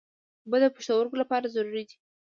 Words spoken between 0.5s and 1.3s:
د پښتورګو